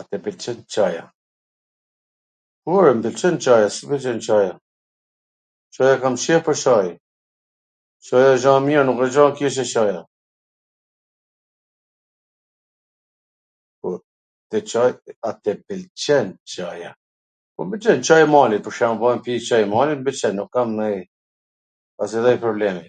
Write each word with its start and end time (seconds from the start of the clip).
A 0.00 0.02
tw 0.08 0.18
pwlqen 0.24 0.58
Caja? 0.76 1.02
Po, 2.62 2.68
ore, 2.80 2.90
mw 2.94 3.02
pwlqen 3.06 3.36
Caja, 3.46 3.68
si 3.72 3.78
s 3.80 3.82
mw 3.84 3.88
pwlqen 3.92 4.18
Caja, 4.26 4.52
Caja 5.76 5.92
e 5.96 6.00
kam 6.02 6.16
qef 6.24 6.42
pwr 6.48 6.56
Caj, 6.64 6.88
Caja 8.10 8.26
asht 8.34 8.44
gja 8.44 8.52
e 8.60 8.62
mir, 8.66 8.82
nuk 8.88 9.00
asht 9.06 9.14
gja 9.16 9.24
e 9.30 9.32
keqe 9.38 9.64
Caja... 9.72 10.02
A 10.04 10.06
tw 10.06 10.44
pwlqen 10.48 10.76
Caja? 16.56 16.90
Po, 17.56 17.62
Caji 17.78 18.20
i 18.24 18.26
malit, 18.34 18.64
pwr 18.66 18.74
shembul, 18.82 19.12
me 19.16 19.22
pi 19.28 19.32
Cajin 19.46 19.64
e 19.70 19.72
malit, 19.72 19.98
m 20.00 20.04
pwlqen, 20.10 20.32
nuk 20.40 20.52
nanji 20.78 21.00
as 22.04 22.10
edhe 22.12 22.22
njw 22.26 22.32
lloj 22.34 22.38
problemi. 22.44 22.84